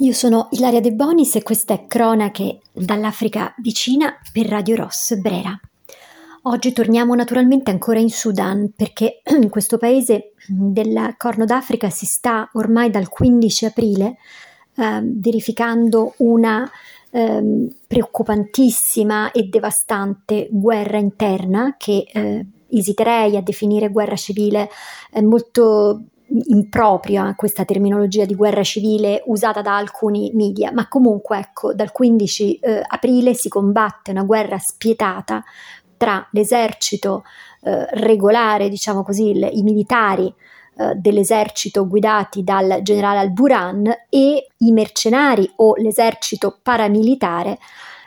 Io 0.00 0.12
sono 0.12 0.48
Ilaria 0.50 0.80
De 0.80 0.92
Bonis 0.92 1.36
e 1.36 1.42
questa 1.42 1.72
è 1.72 1.86
Cronache 1.86 2.60
dall'Africa 2.70 3.54
vicina 3.62 4.14
per 4.30 4.44
Radio 4.46 4.76
Ross 4.76 5.14
Brera. 5.14 5.58
Oggi 6.42 6.74
torniamo 6.74 7.14
naturalmente 7.14 7.70
ancora 7.70 7.98
in 7.98 8.10
Sudan 8.10 8.72
perché 8.76 9.22
in 9.40 9.48
questo 9.48 9.78
paese 9.78 10.32
del 10.46 11.14
Corno 11.16 11.46
d'Africa 11.46 11.88
si 11.88 12.04
sta 12.04 12.46
ormai 12.52 12.90
dal 12.90 13.08
15 13.08 13.64
aprile 13.64 14.16
eh, 14.74 15.00
verificando 15.02 16.12
una 16.18 16.70
eh, 17.08 17.70
preoccupantissima 17.86 19.30
e 19.30 19.44
devastante 19.44 20.48
guerra 20.50 20.98
interna 20.98 21.74
che 21.78 22.06
eh, 22.12 22.46
esiterei 22.68 23.34
a 23.38 23.40
definire 23.40 23.88
guerra 23.88 24.16
civile 24.16 24.68
molto 25.22 26.02
impropria 26.28 27.34
questa 27.36 27.64
terminologia 27.64 28.24
di 28.24 28.34
guerra 28.34 28.62
civile 28.62 29.22
usata 29.26 29.62
da 29.62 29.76
alcuni 29.76 30.30
media, 30.34 30.72
ma 30.72 30.88
comunque 30.88 31.38
ecco, 31.38 31.72
dal 31.72 31.92
15 31.92 32.58
eh, 32.58 32.82
aprile 32.86 33.34
si 33.34 33.48
combatte 33.48 34.10
una 34.10 34.24
guerra 34.24 34.58
spietata 34.58 35.42
tra 35.96 36.26
l'esercito 36.32 37.24
eh, 37.62 37.86
regolare, 37.90 38.68
diciamo 38.68 39.02
così, 39.02 39.30
il, 39.30 39.48
i 39.52 39.62
militari 39.62 40.32
eh, 40.78 40.94
dell'esercito 40.94 41.86
guidati 41.86 42.44
dal 42.44 42.80
generale 42.82 43.20
Al-Buran 43.20 43.86
e 44.08 44.48
i 44.58 44.72
mercenari 44.72 45.50
o 45.56 45.74
l'esercito 45.76 46.58
paramilitare 46.62 47.58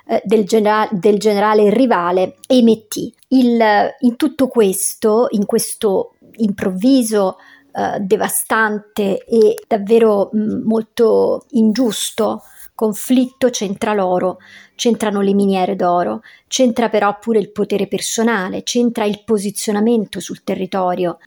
eh, 0.06 0.22
del, 0.24 0.46
genera- 0.46 0.88
del, 0.92 1.18
generale 1.18 1.70
rivale 1.72 2.36
Emeti. 2.48 3.14
Il, 3.30 3.60
in 4.00 4.16
tutto 4.16 4.48
questo, 4.48 5.28
in 5.32 5.46
questo 5.46 6.16
improvviso 6.38 7.38
eh, 7.72 8.00
devastante 8.00 9.24
e 9.26 9.56
davvero 9.68 10.30
mm, 10.36 10.62
molto 10.66 11.46
ingiusto 11.52 12.44
conflitto 12.80 13.50
c'entra 13.50 13.92
l'oro, 13.92 14.38
c'entrano 14.74 15.20
le 15.20 15.34
miniere 15.34 15.76
d'oro, 15.76 16.22
c'entra 16.48 16.88
però 16.88 17.20
pure 17.20 17.38
il 17.38 17.52
potere 17.52 17.88
personale, 17.88 18.64
c'entra 18.64 19.04
il 19.04 19.22
posizionamento 19.26 20.22
sul 20.22 20.46
territorio, 20.46 21.18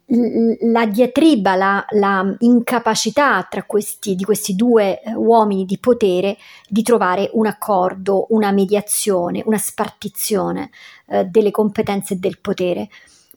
la 0.73 0.87
diatriba, 0.87 1.55
la, 1.55 1.85
la 1.91 2.35
incapacità 2.39 3.47
tra 3.51 3.65
questi, 3.65 4.15
di 4.15 4.25
questi 4.25 4.55
due 4.57 5.03
eh, 5.03 5.13
uomini 5.13 5.67
di 5.67 5.77
potere 5.77 6.39
di 6.67 6.83
trovare 6.83 7.29
un 7.35 7.45
accordo, 7.45 8.29
una 8.31 8.51
mediazione, 8.51 9.43
una 9.45 9.59
spartizione 9.59 10.71
eh, 11.09 11.27
delle 11.27 11.51
competenze 11.51 12.15
e 12.15 12.17
del 12.17 12.39
potere 12.39 12.89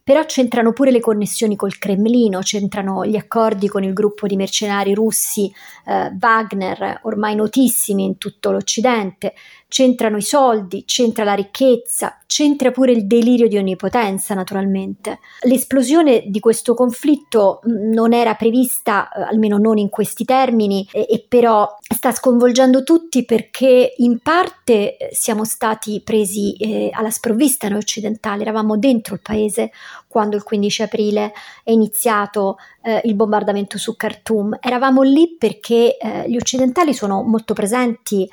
però 0.06 0.24
c'entrano 0.24 0.72
pure 0.72 0.92
le 0.92 1.00
connessioni 1.00 1.56
col 1.56 1.80
Cremlino, 1.80 2.42
c'entrano 2.42 3.08
gli 3.08 3.16
accordi 3.16 3.68
con 3.68 3.84
il 3.84 3.92
gruppo 3.92 4.28
di 4.28 4.36
mercenari 4.36 4.94
russi 4.94 5.52
eh, 5.84 6.16
Wagner, 6.20 7.00
ormai 7.06 7.34
notissimi 7.34 8.04
in 8.04 8.20
tutto 8.20 8.52
l'Occidente, 8.52 9.34
c'entrano 9.76 10.16
i 10.16 10.22
soldi, 10.22 10.86
c'entra 10.86 11.26
la 11.26 11.34
ricchezza, 11.34 12.22
c'entra 12.28 12.72
pure 12.72 12.94
il 12.94 13.08
delirio 13.08 13.50
di 13.50 13.58
onnipotenza, 13.58 14.34
naturalmente. 14.34 15.20
L'esplosione 15.42 16.24
di 16.28 16.40
questo 16.40 16.74
conflitto 16.74 17.60
mm, 17.68 17.92
non 17.92 18.14
era 18.14 18.36
prevista, 18.36 19.10
eh, 19.12 19.24
almeno 19.24 19.58
non 19.58 19.78
in 19.78 19.90
questi 19.90 20.24
termini, 20.24 20.88
e, 20.94 21.06
e 21.10 21.26
però 21.28 21.68
sta 21.94 22.14
sconvolgendo 22.14 22.84
tutti 22.84 23.26
perché 23.26 23.96
in 23.98 24.20
parte 24.20 24.96
eh, 24.96 25.10
siamo 25.12 25.44
stati 25.44 26.00
presi 26.02 26.56
eh, 26.56 26.90
alla 26.94 27.12
sprovvista 27.12 27.68
noi 27.68 27.80
occidentali, 27.80 28.44
eravamo 28.44 28.78
dentro 28.78 29.16
il 29.16 29.22
paese 29.22 29.72
quando 30.08 30.38
il 30.38 30.44
15 30.44 30.84
aprile 30.84 31.34
è 31.66 31.72
iniziato 31.72 32.56
eh, 32.82 33.02
il 33.04 33.16
bombardamento 33.16 33.78
su 33.78 33.98
Khartoum. 33.98 34.58
Eravamo 34.62 35.02
lì 35.02 35.36
perché 35.38 35.98
eh, 35.98 36.30
gli 36.30 36.38
occidentali 36.38 36.94
sono 36.94 37.24
molto 37.24 37.54
presenti 37.54 38.26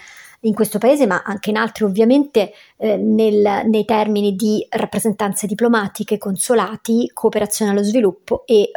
in 0.42 0.54
questo 0.54 0.78
paese, 0.78 1.06
ma 1.06 1.22
anche 1.24 1.50
in 1.50 1.56
altri 1.56 1.84
ovviamente, 1.84 2.52
eh, 2.76 2.96
nel, 2.96 3.62
nei 3.66 3.84
termini 3.84 4.34
di 4.34 4.66
rappresentanze 4.70 5.46
diplomatiche, 5.46 6.18
consolati, 6.18 7.10
cooperazione 7.12 7.70
allo 7.70 7.82
sviluppo 7.82 8.44
e 8.46 8.62
eh, 8.62 8.70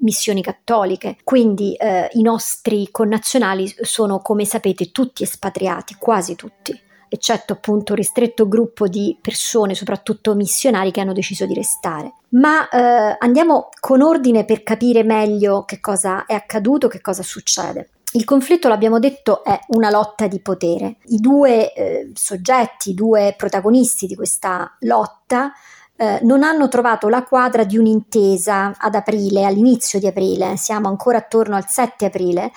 missioni 0.00 0.42
cattoliche. 0.42 1.16
Quindi 1.24 1.74
eh, 1.74 2.08
i 2.12 2.22
nostri 2.22 2.88
connazionali 2.90 3.72
sono, 3.80 4.20
come 4.20 4.44
sapete, 4.44 4.90
tutti 4.92 5.22
espatriati, 5.22 5.96
quasi 5.98 6.36
tutti 6.36 6.88
eccetto 7.12 7.54
appunto 7.54 7.92
un 7.92 7.98
ristretto 7.98 8.46
gruppo 8.46 8.86
di 8.86 9.18
persone, 9.20 9.74
soprattutto 9.74 10.36
missionari, 10.36 10.92
che 10.92 11.00
hanno 11.00 11.12
deciso 11.12 11.44
di 11.44 11.54
restare. 11.54 12.12
Ma 12.30 12.68
eh, 12.68 13.16
andiamo 13.18 13.68
con 13.80 14.00
ordine 14.00 14.44
per 14.44 14.62
capire 14.62 15.02
meglio 15.02 15.64
che 15.64 15.80
cosa 15.80 16.24
è 16.24 16.34
accaduto, 16.34 16.86
che 16.86 17.00
cosa 17.00 17.24
succede. 17.24 17.88
Il 18.12 18.24
conflitto, 18.24 18.66
l'abbiamo 18.66 18.98
detto, 18.98 19.44
è 19.44 19.56
una 19.68 19.88
lotta 19.88 20.26
di 20.26 20.40
potere. 20.40 20.96
I 21.06 21.18
due 21.18 21.72
eh, 21.72 22.10
soggetti, 22.14 22.90
i 22.90 22.94
due 22.94 23.34
protagonisti 23.36 24.08
di 24.08 24.16
questa 24.16 24.74
lotta 24.80 25.52
eh, 25.94 26.18
non 26.22 26.42
hanno 26.42 26.66
trovato 26.68 27.08
la 27.08 27.22
quadra 27.22 27.62
di 27.62 27.78
un'intesa 27.78 28.74
ad 28.78 28.96
aprile, 28.96 29.44
all'inizio 29.44 30.00
di 30.00 30.08
aprile, 30.08 30.56
siamo 30.56 30.88
ancora 30.88 31.18
attorno 31.18 31.54
al 31.54 31.68
7 31.68 32.06
aprile, 32.06 32.50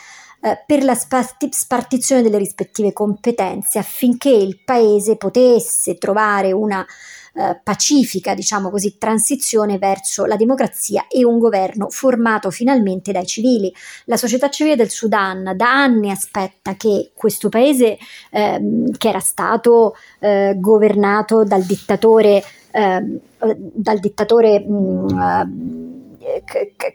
eh, 0.43 0.61
per 0.65 0.83
la 0.83 0.93
sparti- 0.93 1.47
spartizione 1.51 2.21
delle 2.21 2.37
rispettive 2.37 2.91
competenze 2.91 3.79
affinché 3.79 4.29
il 4.29 4.59
paese 4.65 5.15
potesse 5.15 5.97
trovare 5.97 6.51
una 6.51 6.85
eh, 7.35 7.59
pacifica, 7.63 8.33
diciamo 8.33 8.69
così, 8.69 8.97
transizione 8.97 9.77
verso 9.77 10.25
la 10.25 10.35
democrazia 10.35 11.07
e 11.07 11.23
un 11.23 11.39
governo 11.39 11.89
formato 11.89 12.51
finalmente 12.51 13.13
dai 13.13 13.25
civili. 13.25 13.73
La 14.05 14.17
società 14.17 14.49
civile 14.49 14.75
del 14.75 14.89
Sudan 14.89 15.53
da 15.55 15.81
anni 15.81 16.11
aspetta 16.11 16.75
che 16.75 17.11
questo 17.15 17.47
paese, 17.47 17.97
ehm, 18.29 18.91
che 18.97 19.07
era 19.07 19.21
stato 19.21 19.95
eh, 20.19 20.55
governato 20.59 21.43
dal 21.43 21.63
dittatore, 21.63 22.43
ehm, 22.69 23.19
dal 23.73 23.99
dittatore 23.99 24.59
mh, 24.59 24.73
mm, 24.73 25.82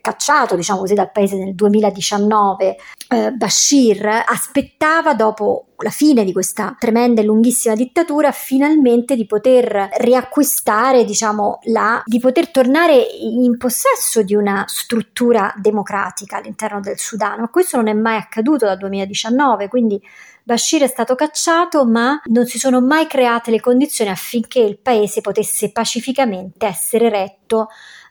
cacciato 0.01 0.57
diciamo 0.57 0.81
così 0.81 0.95
dal 0.95 1.11
paese 1.11 1.37
nel 1.37 1.55
2019 1.55 2.77
eh, 3.09 3.33
Bashir 3.33 4.07
aspettava 4.27 5.15
dopo 5.15 5.67
la 5.79 5.91
fine 5.91 6.25
di 6.25 6.33
questa 6.33 6.77
tremenda 6.79 7.21
e 7.21 7.25
lunghissima 7.25 7.75
dittatura 7.75 8.33
finalmente 8.33 9.15
di 9.15 9.27
poter 9.27 9.89
riacquistare 9.99 11.05
diciamo 11.05 11.61
la 11.65 12.03
di 12.05 12.19
poter 12.19 12.51
tornare 12.51 12.97
in 12.97 13.57
possesso 13.57 14.23
di 14.23 14.35
una 14.35 14.65
struttura 14.67 15.53
democratica 15.57 16.39
all'interno 16.39 16.81
del 16.81 16.99
Sudan 16.99 17.41
ma 17.41 17.49
questo 17.49 17.77
non 17.77 17.89
è 17.89 17.93
mai 17.93 18.17
accaduto 18.17 18.67
dal 18.67 18.79
2019 18.79 19.69
quindi 19.69 20.01
Bashir 20.49 20.81
è 20.81 20.87
stato 20.87 21.15
cacciato, 21.15 21.85
ma 21.85 22.19
non 22.25 22.47
si 22.47 22.59
sono 22.59 22.81
mai 22.81 23.07
create 23.07 23.51
le 23.51 23.61
condizioni 23.61 24.11
affinché 24.11 24.61
il 24.61 24.79
paese 24.79 25.21
potesse 25.21 25.71
pacificamente 25.73 26.65
essere 26.65 27.11
retto 27.11 27.69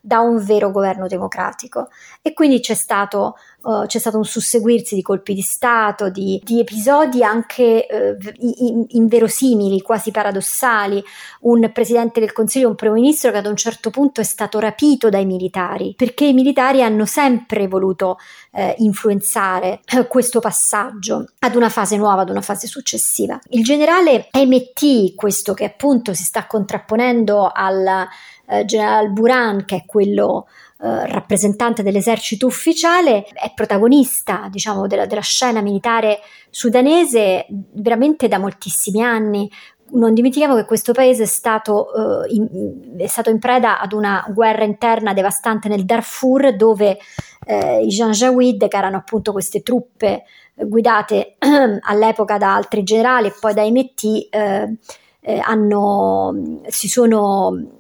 da 0.07 0.21
un 0.21 0.41
vero 0.41 0.71
governo 0.71 1.05
democratico. 1.05 1.89
E 2.21 2.31
quindi 2.31 2.61
c'è 2.61 2.75
stato, 2.75 3.35
uh, 3.63 3.85
c'è 3.87 3.99
stato 3.99 4.15
un 4.15 4.23
susseguirsi 4.23 4.95
di 4.95 5.01
colpi 5.01 5.33
di 5.33 5.41
Stato, 5.41 6.09
di, 6.09 6.41
di 6.45 6.61
episodi 6.61 7.25
anche 7.25 7.85
uh, 7.89 8.85
inverosimili, 8.91 9.81
quasi 9.81 10.11
paradossali. 10.11 11.03
Un 11.41 11.69
presidente 11.73 12.21
del 12.21 12.31
Consiglio, 12.31 12.69
un 12.69 12.75
primo 12.75 12.93
ministro 12.93 13.31
che 13.31 13.37
ad 13.37 13.47
un 13.47 13.57
certo 13.57 13.89
punto 13.89 14.21
è 14.21 14.23
stato 14.23 14.59
rapito 14.59 15.09
dai 15.09 15.25
militari, 15.25 15.93
perché 15.97 16.23
i 16.23 16.33
militari 16.33 16.81
hanno 16.81 17.05
sempre 17.05 17.67
voluto 17.67 18.17
uh, 18.51 18.75
influenzare 18.77 19.81
questo 20.07 20.39
passaggio 20.39 21.25
ad 21.39 21.55
una 21.55 21.67
fase 21.67 21.97
nuova, 21.97 22.21
ad 22.21 22.29
una 22.29 22.39
fase 22.41 22.67
successiva. 22.67 23.37
Il 23.49 23.65
generale 23.65 24.29
MT, 24.31 25.15
questo 25.15 25.53
che 25.53 25.65
appunto 25.65 26.13
si 26.13 26.23
sta 26.23 26.47
contrapponendo 26.47 27.51
al 27.53 28.07
eh, 28.47 28.65
General 28.65 29.11
Buran, 29.11 29.65
che 29.65 29.75
è 29.77 29.85
quello 29.85 30.47
eh, 30.79 31.07
rappresentante 31.07 31.83
dell'esercito 31.83 32.45
ufficiale, 32.47 33.25
è 33.33 33.51
protagonista, 33.53 34.47
diciamo, 34.49 34.87
della, 34.87 35.05
della 35.05 35.21
scena 35.21 35.61
militare 35.61 36.19
sudanese 36.49 37.45
veramente 37.49 38.27
da 38.27 38.39
moltissimi 38.39 39.03
anni, 39.03 39.49
non 39.89 40.13
dimentichiamo 40.13 40.55
che 40.55 40.65
questo 40.65 40.91
paese 40.91 41.23
è 41.23 41.27
stato, 41.27 41.87
uh, 41.93 42.33
in, 42.33 42.97
è 42.97 43.07
stato, 43.07 43.29
in, 43.29 43.39
preda 43.39 43.79
ad 43.79 43.93
una 43.93 44.25
guerra 44.33 44.65
interna 44.65 45.13
devastante 45.13 45.69
nel 45.69 45.85
Darfur 45.85 46.55
dove 46.55 46.97
eh, 47.45 47.83
i 47.83 47.87
Janjaweed, 47.87 48.67
che 48.67 48.77
erano 48.77 48.97
appunto 48.97 49.31
queste 49.31 49.61
truppe 49.61 50.23
guidate 50.55 51.35
all'epoca 51.81 52.37
da 52.37 52.55
altri 52.55 52.83
generali 52.83 53.27
e 53.27 53.33
poi 53.39 53.53
da 53.53 53.63
MT, 53.63 54.27
eh, 54.29 54.77
eh, 55.21 55.39
hanno, 55.39 56.61
si 56.67 56.87
sono 56.89 57.76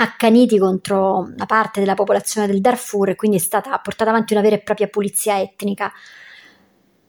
accaniti 0.00 0.58
contro 0.58 1.28
una 1.34 1.46
parte 1.46 1.80
della 1.80 1.94
popolazione 1.94 2.46
del 2.46 2.60
Darfur 2.60 3.10
e 3.10 3.16
quindi 3.16 3.38
è 3.38 3.40
stata 3.40 3.76
portata 3.78 4.10
avanti 4.10 4.32
una 4.32 4.42
vera 4.42 4.56
e 4.56 4.60
propria 4.60 4.86
pulizia 4.88 5.40
etnica. 5.40 5.92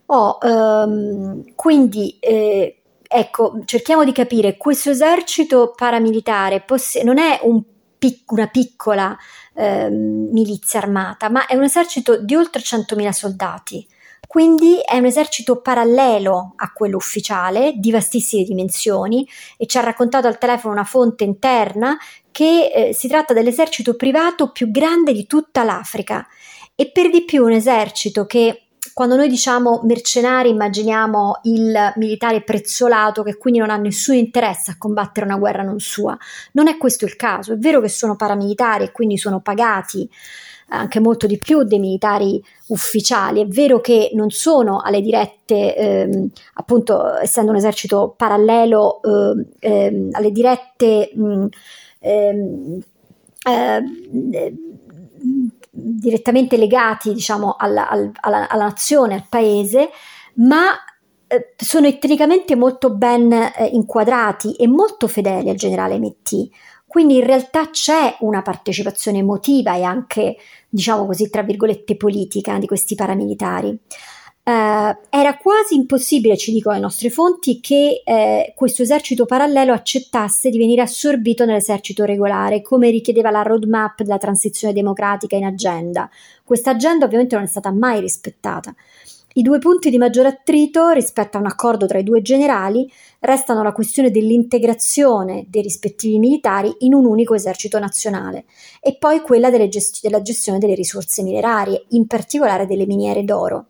Oh, 0.08 0.38
um, 0.42 1.54
quindi 1.54 2.18
eh, 2.20 2.82
ecco, 3.08 3.62
cerchiamo 3.66 4.04
di 4.04 4.12
capire, 4.12 4.58
questo 4.58 4.90
esercito 4.90 5.74
paramilitare 5.76 6.62
poss- 6.62 7.02
non 7.04 7.20
è 7.20 7.40
un 7.44 7.62
pic- 8.00 8.32
una 8.32 8.48
piccola 8.48 9.16
eh, 9.54 9.90
milizia 9.90 10.80
armata, 10.80 11.30
ma 11.30 11.46
è 11.46 11.56
un 11.56 11.64
esercito 11.64 12.18
di 12.18 12.34
oltre 12.34 12.62
100.000 12.62 13.10
soldati 13.10 13.88
Quindi 14.28 14.80
è 14.84 14.98
un 14.98 15.06
esercito 15.06 15.62
parallelo 15.62 16.54
a 16.56 16.72
quello 16.72 16.98
ufficiale, 16.98 17.74
di 17.76 17.92
vastissime 17.92 18.44
dimensioni, 18.44 19.28
e 19.58 19.66
ci 19.68 19.78
ha 19.78 19.82
raccontato 19.82 20.28
al 20.28 20.38
telefono 20.40 20.74
una 20.74 20.84
fonte 20.84 21.24
interna 21.24 21.98
che 22.40 22.72
eh, 22.74 22.94
si 22.94 23.10
tratta 23.10 23.34
dell'esercito 23.34 23.98
privato 23.98 24.54
più 24.54 24.72
grande 24.72 25.12
di 25.12 25.28
tutta 25.28 25.66
l'Africa 25.66 26.26
e 26.74 26.90
per 26.90 27.10
di 27.10 27.26
più 27.26 27.44
un 27.44 27.52
esercito 27.52 28.26
che 28.26 28.68
quando 28.94 29.18
noi 29.18 29.28
diciamo 29.28 29.82
mercenari 29.84 30.48
immaginiamo 30.48 31.42
il 31.44 31.94
militare 31.98 32.42
prezzolato 32.42 33.24
che 33.24 33.36
quindi 33.36 33.60
non 33.60 33.70
ha 33.70 33.76
nessun 33.76 34.16
interesse 34.16 34.72
a 34.72 34.78
combattere 34.78 35.26
una 35.26 35.36
guerra 35.36 35.64
non 35.64 35.82
sua. 35.82 36.18
Non 36.54 36.70
è 36.70 36.78
questo 36.78 37.04
il 37.04 37.18
caso, 37.18 37.52
è 37.52 37.58
vero 37.58 37.82
che 37.82 37.90
sono 37.90 38.16
paramilitari 38.16 38.86
e 38.86 38.92
quindi 38.94 39.18
sono 39.18 39.42
pagati 39.42 40.10
anche 40.70 41.02
molto 41.02 41.28
di 41.28 41.40
più 41.40 41.64
dei 41.64 41.80
militari 41.80 42.42
ufficiali. 42.68 43.42
È 43.42 43.48
vero 43.48 43.82
che 43.82 44.12
non 44.14 44.30
sono 44.30 44.80
alle 44.80 45.02
dirette, 45.02 45.76
ehm, 45.76 46.30
appunto, 46.54 47.16
essendo 47.18 47.52
un 47.52 47.58
esercito 47.58 48.14
parallelo, 48.16 49.02
ehm, 49.02 49.46
ehm 49.60 50.10
alle 50.14 50.32
dirette 50.32 51.12
mh, 51.14 51.48
ehm, 52.00 52.80
eh, 53.48 54.54
direttamente 55.72 56.58
legati, 56.58 57.14
diciamo, 57.14 57.56
alla, 57.58 57.90
alla, 57.90 58.48
alla, 58.50 58.66
nazione, 58.66 59.14
al 59.14 59.26
paese, 59.30 59.90
ma 60.36 60.72
eh, 61.28 61.54
sono 61.56 61.88
etnicamente 61.88 62.56
molto 62.56 62.94
ben 62.94 63.32
eh, 63.32 63.70
inquadrati 63.72 64.54
e 64.56 64.68
molto 64.68 65.08
fedeli 65.08 65.50
al 65.50 65.56
generale 65.56 66.00
MT. 66.00 66.50
Quindi 66.88 67.18
in 67.18 67.26
realtà 67.26 67.70
c'è 67.70 68.18
una 68.22 68.42
partecipazione 68.42 69.20
emotiva 69.20 69.76
e 69.76 69.84
anche, 69.84 70.38
diciamo 70.68 71.06
così, 71.06 71.30
tra 71.30 71.44
virgolette, 71.44 71.96
politica 71.96 72.58
di 72.58 72.66
questi 72.66 72.96
paramilitari. 72.96 73.78
Eh, 74.50 74.98
era 75.12 75.38
quasi 75.38 75.76
impossibile, 75.76 76.36
ci 76.36 76.52
dicono 76.52 76.74
le 76.74 76.82
nostre 76.82 77.12
fonti, 77.12 77.60
che 77.60 78.02
eh, 78.04 78.54
questo 78.56 78.82
esercito 78.82 79.28
parallelo 79.28 79.74
accettasse 79.74 80.50
di 80.50 80.58
venire 80.58 80.82
assorbito 80.82 81.46
nell'esercito 81.46 82.04
regolare, 82.04 82.64
come 82.64 82.90
richiedeva 82.90 83.30
la 83.30 83.44
roadmap 83.44 84.02
della 84.02 84.18
transizione 84.18 84.74
democratica 84.74 85.36
in 85.36 85.44
agenda. 85.46 86.10
Questa 86.44 86.72
agenda 86.72 87.06
ovviamente 87.06 87.36
non 87.36 87.44
è 87.44 87.48
stata 87.48 87.72
mai 87.72 88.00
rispettata. 88.00 88.74
I 89.34 89.44
due 89.44 89.60
punti 89.60 89.92
di 89.92 90.00
maggior 90.00 90.26
attrito 90.26 90.90
rispetto 90.90 91.38
a 91.38 91.42
un 91.42 91.46
accordo 91.46 91.86
tra 91.86 92.00
i 92.00 92.04
due 92.04 92.24
generali 92.24 92.92
restano 93.20 93.62
la 93.62 93.72
questione 93.72 94.10
dell'integrazione 94.10 95.46
dei 95.48 95.62
rispettivi 95.62 96.18
militari 96.18 96.76
in 96.80 96.96
un 96.96 97.06
unico 97.06 97.36
esercito 97.36 97.78
nazionale 97.78 98.46
e 98.82 98.98
poi 98.98 99.22
quella 99.22 99.52
gest- 99.68 100.02
della 100.02 100.24
gestione 100.24 100.58
delle 100.58 100.74
risorse 100.74 101.22
minerarie, 101.22 101.86
in 101.90 102.08
particolare 102.08 102.66
delle 102.66 102.88
miniere 102.88 103.24
d'oro. 103.24 103.66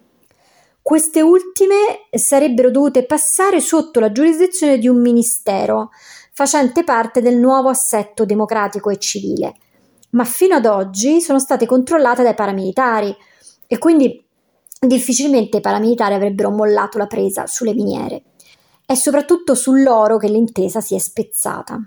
Queste 0.89 1.21
ultime 1.21 2.07
sarebbero 2.09 2.71
dovute 2.71 3.05
passare 3.05 3.61
sotto 3.61 3.99
la 3.99 4.11
giurisdizione 4.11 4.79
di 4.79 4.87
un 4.87 4.99
ministero 4.99 5.91
facente 6.33 6.83
parte 6.83 7.21
del 7.21 7.37
nuovo 7.37 7.69
assetto 7.69 8.25
democratico 8.25 8.89
e 8.89 8.97
civile, 8.97 9.53
ma 10.13 10.23
fino 10.23 10.55
ad 10.55 10.65
oggi 10.65 11.21
sono 11.21 11.37
state 11.37 11.67
controllate 11.67 12.23
dai 12.23 12.33
paramilitari 12.33 13.15
e 13.67 13.77
quindi 13.77 14.25
difficilmente 14.79 15.57
i 15.57 15.61
paramilitari 15.61 16.15
avrebbero 16.15 16.49
mollato 16.49 16.97
la 16.97 17.05
presa 17.05 17.45
sulle 17.45 17.75
miniere. 17.75 18.23
È 18.83 18.95
soprattutto 18.95 19.53
sull'oro 19.53 20.17
che 20.17 20.27
l'intesa 20.27 20.81
si 20.81 20.95
è 20.95 20.97
spezzata. 20.97 21.79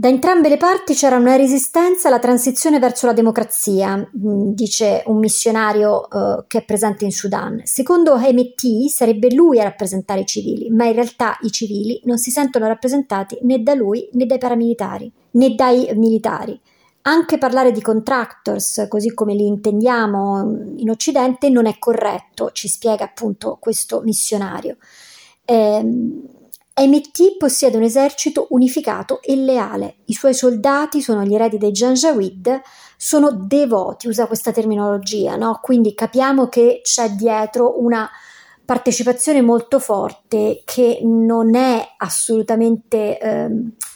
Da 0.00 0.08
entrambe 0.08 0.48
le 0.48 0.56
parti 0.56 0.94
c'era 0.94 1.16
una 1.16 1.36
resistenza 1.36 2.08
alla 2.08 2.18
transizione 2.18 2.78
verso 2.78 3.04
la 3.04 3.12
democrazia, 3.12 3.98
mm, 3.98 4.52
dice 4.52 5.02
un 5.04 5.18
missionario 5.18 6.08
uh, 6.10 6.44
che 6.46 6.60
è 6.60 6.64
presente 6.64 7.04
in 7.04 7.12
Sudan. 7.12 7.60
Secondo 7.64 8.16
Hemeti 8.16 8.88
sarebbe 8.88 9.30
lui 9.34 9.60
a 9.60 9.64
rappresentare 9.64 10.20
i 10.20 10.24
civili, 10.24 10.70
ma 10.70 10.86
in 10.86 10.94
realtà 10.94 11.36
i 11.42 11.50
civili 11.50 12.00
non 12.04 12.16
si 12.16 12.30
sentono 12.30 12.66
rappresentati 12.66 13.40
né 13.42 13.62
da 13.62 13.74
lui 13.74 14.08
né 14.12 14.24
dai 14.24 14.38
paramilitari, 14.38 15.12
né 15.32 15.54
dai 15.54 15.90
militari. 15.96 16.58
Anche 17.02 17.36
parlare 17.36 17.70
di 17.70 17.82
contractors, 17.82 18.86
così 18.88 19.12
come 19.12 19.34
li 19.34 19.46
intendiamo 19.46 20.70
in 20.76 20.88
Occidente, 20.88 21.50
non 21.50 21.66
è 21.66 21.78
corretto, 21.78 22.52
ci 22.52 22.68
spiega 22.68 23.04
appunto 23.04 23.58
questo 23.60 24.00
missionario. 24.00 24.78
Eh, 25.44 26.38
MT 26.76 27.36
possiede 27.36 27.76
un 27.76 27.82
esercito 27.82 28.46
unificato 28.50 29.20
e 29.22 29.36
leale. 29.36 29.96
I 30.06 30.14
suoi 30.14 30.34
soldati 30.34 31.02
sono 31.02 31.24
gli 31.24 31.34
eredi 31.34 31.58
dei 31.58 31.72
Janjaweed, 31.72 32.60
sono 32.96 33.30
devoti, 33.32 34.08
usa 34.08 34.26
questa 34.26 34.52
terminologia, 34.52 35.36
no? 35.36 35.58
Quindi 35.62 35.94
capiamo 35.94 36.48
che 36.48 36.80
c'è 36.82 37.10
dietro 37.10 37.80
una 37.80 38.08
partecipazione 38.64 39.42
molto 39.42 39.78
forte 39.80 40.62
che 40.64 41.00
non 41.02 41.56
è 41.56 41.94
assolutamente 41.96 43.18
eh, 43.18 43.48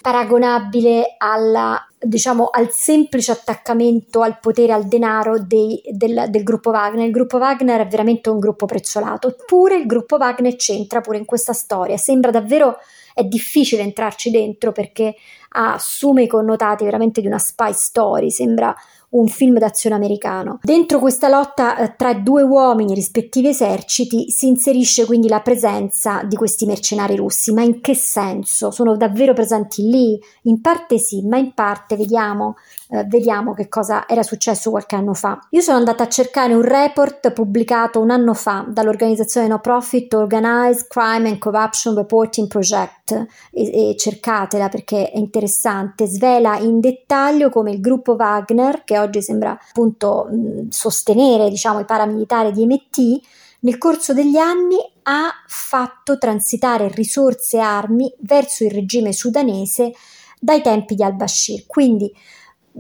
paragonabile 0.05 1.15
alla, 1.17 1.83
diciamo, 1.99 2.51
al 2.53 2.71
semplice 2.71 3.33
attaccamento 3.33 4.21
al 4.21 4.39
potere, 4.39 4.75
al 4.75 4.85
denaro 4.85 5.39
dei, 5.39 5.81
del, 5.93 6.27
del, 6.29 6.43
gruppo 6.43 6.69
Wagner. 6.69 7.07
Il 7.07 7.11
gruppo 7.11 7.39
Wagner 7.39 7.81
è 7.81 7.87
veramente 7.87 8.29
un 8.29 8.39
gruppo 8.39 8.67
prezzolato, 8.67 9.29
eppure 9.29 9.77
il 9.77 9.87
gruppo 9.87 10.17
Wagner 10.17 10.57
c'entra 10.57 11.01
pure 11.01 11.17
in 11.17 11.25
questa 11.25 11.55
storia. 11.55 11.97
Sembra 11.97 12.31
davvero 12.31 12.77
è 13.15 13.25
difficile 13.25 13.81
entrarci 13.81 14.31
dentro 14.31 14.73
perché 14.73 15.15
assume 15.49 16.25
i 16.25 16.27
connotati 16.27 16.85
veramente 16.85 17.23
di 17.23 17.27
una 17.27 17.39
spy 17.39 17.73
story, 17.73 18.31
sembra 18.31 18.77
un 19.15 19.29
film 19.29 19.59
d'azione 19.59 19.95
americano. 19.95 20.59
Dentro 20.63 20.99
questa 20.99 21.29
lotta 21.29 21.77
eh, 21.77 21.95
tra 21.97 22.15
due 22.15 22.43
uomini, 22.43 22.95
rispettivi 22.95 23.49
eserciti, 23.49 24.31
si 24.31 24.49
inserisce 24.49 25.07
quindi 25.07 25.29
la 25.29 25.41
presenza 25.41 26.23
di 26.25 26.37
questi 26.37 26.67
mercenari 26.67 27.17
russi. 27.17 27.53
Ma 27.53 27.63
in 27.63 27.81
che 27.81 27.95
senso? 27.95 28.71
Sono 28.71 28.97
davvero 28.97 29.33
presenti 29.33 29.89
lì? 29.89 30.21
In 30.43 30.61
parte 30.61 30.99
sì, 30.99 31.23
ma 31.23 31.37
in 31.37 31.55
parte 31.55 31.97
vediamo, 31.97 32.57
eh, 32.89 33.05
vediamo 33.05 33.55
che 33.55 33.69
cosa 33.69 34.07
era 34.09 34.23
successo 34.23 34.71
qualche 34.71 34.97
anno 34.97 35.15
fa. 35.15 35.39
Io 35.51 35.61
sono 35.61 35.79
andata 35.79 36.05
a 36.05 36.09
cercare 36.09 36.55
un 36.55 36.63
report 36.63 37.33
pubblicato 37.33 38.01
un 38.01 38.11
anno 38.11 38.35
fa 38.35 38.67
dall'organizzazione 38.69 39.47
no 39.47 39.61
profit 39.61 40.13
Organized 40.15 40.89
Crime 40.89 41.29
and 41.29 41.39
Corruption 41.39 41.95
Reporting 41.95 42.49
Project 42.49 43.27
e, 43.53 43.91
e 43.91 43.97
cercatela 43.97 44.69
perché 44.69 45.11
è 45.11 45.19
interessante. 45.19 46.07
Svela 46.07 46.59
in 46.59 46.81
dettaglio 46.81 47.49
come 47.51 47.71
il 47.71 47.81
gruppo 47.81 48.15
Wagner, 48.15 48.83
che 48.85 48.97
oggi 49.05 49.23
sembra 49.23 49.59
appunto 49.69 50.29
sostenere 50.69 51.49
diciamo, 51.49 51.81
i 51.81 51.85
paramilitari 51.85 52.53
di 52.53 52.67
MT, 52.67 53.21
nel 53.61 53.79
corso 53.79 54.13
degli 54.13 54.37
anni 54.37 54.77
ha 55.05 55.31
fatto 55.47 56.19
transitare 56.19 56.89
risorse 56.89 57.57
e 57.57 57.61
armi 57.61 58.13
verso 58.21 58.65
il 58.65 58.71
regime 58.71 59.13
sudanese 59.13 59.93
dai 60.39 60.61
tempi 60.61 60.95
di 60.95 61.03
al-Bashir. 61.03 61.65
Quindi 61.67 62.13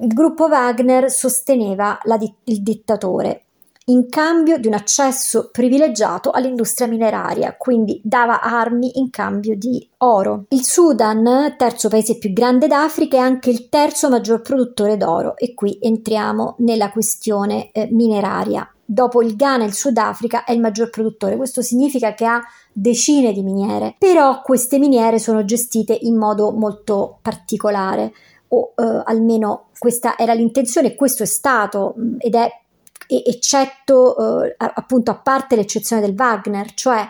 il 0.00 0.09
gruppo 0.09 0.47
Wagner 0.47 1.11
sosteneva 1.11 1.99
di- 2.19 2.35
il 2.45 2.62
dittatore 2.62 3.44
in 3.87 4.09
cambio 4.09 4.59
di 4.59 4.67
un 4.67 4.75
accesso 4.75 5.50
privilegiato 5.50 6.31
all'industria 6.31 6.87
mineraria, 6.87 7.55
quindi 7.59 8.00
dava 8.03 8.41
armi 8.41 8.99
in 8.99 9.11
cambio 9.11 9.57
di 9.57 9.87
oro. 9.99 10.45
Il 10.49 10.64
Sudan, 10.64 11.55
terzo 11.59 11.88
paese 11.88 12.17
più 12.19 12.33
grande 12.33 12.67
d'Africa, 12.67 13.19
è 13.19 13.21
anche 13.21 13.50
il 13.50 13.69
terzo 13.69 14.09
maggior 14.09 14.41
produttore 14.41 14.97
d'oro 14.97 15.37
e 15.37 15.55
qui 15.55 15.79
entriamo 15.81 16.57
nella 16.59 16.91
questione 16.91 17.71
eh, 17.73 17.88
mineraria. 17.91 18.67
Dopo 18.87 19.23
il 19.23 19.35
Ghana 19.35 19.64
il 19.64 19.73
Sudafrica 19.73 20.45
è 20.45 20.53
il 20.53 20.61
maggior 20.61 20.91
produttore, 20.91 21.37
questo 21.37 21.62
significa 21.62 22.12
che 22.12 22.26
ha 22.26 22.43
decine 22.71 23.33
di 23.33 23.43
miniere, 23.43 23.97
però 23.99 24.43
queste 24.43 24.79
miniere 24.79 25.19
sono 25.19 25.45
gestite 25.45 25.97
in 26.03 26.19
modo 26.19 26.53
molto 26.53 27.19
particolare 27.23 28.12
o 28.49 28.75
eh, 28.76 29.03
almeno 29.05 29.69
questa 29.79 30.19
era 30.19 30.35
l'intenzione, 30.35 30.95
questo 30.95 31.23
è 31.23 31.26
stato 31.26 31.95
ed 32.19 32.35
è 32.35 32.49
eccetto 33.07 34.45
eh, 34.45 34.55
appunto 34.57 35.11
a 35.11 35.17
parte 35.17 35.57
l'eccezione 35.57 36.03
del 36.03 36.15
Wagner, 36.15 36.75
cioè 36.75 37.07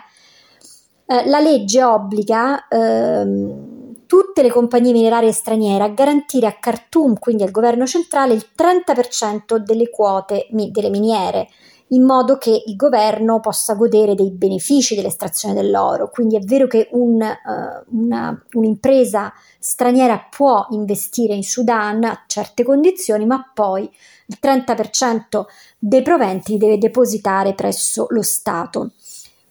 eh, 1.07 1.27
la 1.27 1.39
legge 1.39 1.83
obbliga 1.83 2.67
ehm, 2.67 4.05
tutte 4.05 4.41
le 4.41 4.49
compagnie 4.49 4.91
minerarie 4.91 5.31
straniere 5.31 5.83
a 5.83 5.89
garantire 5.89 6.47
a 6.47 6.57
Khartoum, 6.59 7.17
quindi 7.19 7.43
al 7.43 7.51
governo 7.51 7.85
centrale, 7.85 8.33
il 8.33 8.47
30% 8.55 9.57
delle 9.57 9.89
quote 9.89 10.47
mi- 10.51 10.71
delle 10.71 10.89
miniere 10.89 11.47
in 11.89 12.03
modo 12.03 12.37
che 12.37 12.63
il 12.65 12.75
governo 12.75 13.39
possa 13.39 13.75
godere 13.75 14.15
dei 14.15 14.31
benefici 14.31 14.95
dell'estrazione 14.95 15.53
dell'oro. 15.53 16.09
Quindi 16.09 16.35
è 16.35 16.39
vero 16.39 16.67
che 16.67 16.89
un, 16.91 17.21
uh, 17.21 17.97
una, 17.97 18.43
un'impresa 18.53 19.31
straniera 19.59 20.27
può 20.29 20.65
investire 20.71 21.33
in 21.33 21.43
Sudan 21.43 22.03
a 22.03 22.23
certe 22.25 22.63
condizioni, 22.63 23.25
ma 23.25 23.51
poi 23.53 23.83
il 24.27 24.37
30% 24.41 25.45
dei 25.77 26.01
proventi 26.01 26.53
li 26.53 26.57
deve 26.57 26.77
depositare 26.77 27.53
presso 27.53 28.07
lo 28.09 28.23
Stato. 28.23 28.91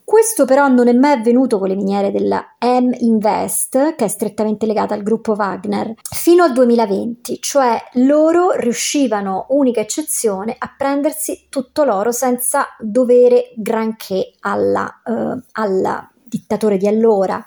Questo 0.05 0.45
però 0.45 0.69
non 0.69 0.87
è 0.87 0.93
mai 0.93 1.13
avvenuto 1.13 1.59
con 1.59 1.69
le 1.69 1.75
miniere 1.75 2.13
della 2.13 2.57
M 2.61 2.91
Invest, 2.99 3.95
che 3.95 4.05
è 4.05 4.09
strettamente 4.09 4.67
legata 4.67 4.93
al 4.93 5.03
gruppo 5.03 5.33
Wagner, 5.33 5.95
fino 6.03 6.45
al 6.45 6.53
2020, 6.53 7.41
cioè 7.41 7.83
loro 7.95 8.51
riuscivano, 8.53 9.47
unica 9.49 9.81
eccezione, 9.81 10.55
a 10.59 10.75
prendersi 10.77 11.47
tutto 11.49 11.85
l'oro 11.85 12.13
senza 12.13 12.67
dovere 12.79 13.55
granché 13.57 14.33
uh, 14.43 15.43
alla 15.53 16.11
dittatore 16.23 16.77
di 16.77 16.87
allora. 16.87 17.43